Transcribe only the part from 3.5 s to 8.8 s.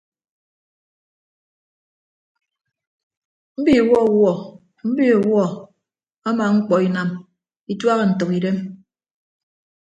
Mbi ọwọwuọ mbi ọwuọ ama mkpọ inam ituaha ntʌkidem.